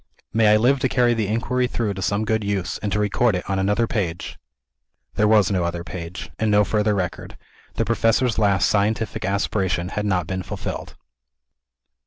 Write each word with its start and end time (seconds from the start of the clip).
May 0.33 0.47
I 0.51 0.57
live 0.57 0.79
to 0.79 0.89
carry 0.89 1.13
the 1.13 1.27
inquiry 1.27 1.67
through 1.67 1.93
to 1.93 2.01
some 2.01 2.25
good 2.25 2.43
use, 2.43 2.79
and 2.79 2.91
to 2.91 2.97
record 2.97 3.35
it 3.35 3.47
on 3.47 3.59
another 3.59 3.85
page!" 3.85 4.39
There 5.13 5.27
was 5.27 5.51
no 5.51 5.63
other 5.63 5.83
page, 5.83 6.31
and 6.39 6.49
no 6.49 6.63
further 6.63 6.95
record. 6.95 7.37
The 7.75 7.85
Professor's 7.85 8.39
last 8.39 8.67
scientific 8.67 9.23
aspiration 9.23 9.89
had 9.89 10.07
not 10.07 10.25
been 10.25 10.41
fulfilled. 10.41 10.95